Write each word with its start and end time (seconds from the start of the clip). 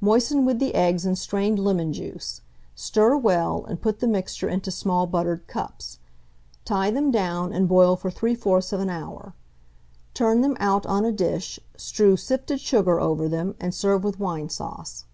Moisten 0.00 0.46
with 0.46 0.58
the 0.58 0.74
eggs 0.74 1.04
and 1.04 1.18
strained 1.18 1.58
lemon 1.58 1.92
juice; 1.92 2.40
stir 2.74 3.14
well, 3.14 3.62
and 3.66 3.78
put 3.82 4.00
the 4.00 4.06
mixture 4.08 4.48
into 4.48 4.70
small 4.70 5.06
buttered 5.06 5.46
cups. 5.46 5.98
Tie 6.64 6.90
them 6.90 7.10
down 7.10 7.52
and 7.52 7.68
boil 7.68 7.94
for 7.94 8.10
3/4 8.10 8.88
hour. 8.88 9.34
Turn 10.14 10.40
them 10.40 10.56
out 10.58 10.86
on 10.86 11.04
a 11.04 11.12
dish, 11.12 11.60
strew 11.76 12.16
sifted 12.16 12.58
sugar 12.58 12.98
over 12.98 13.28
them, 13.28 13.54
and 13.60 13.74
serve 13.74 14.02
with 14.02 14.18
wine 14.18 14.48
sauce. 14.48 15.04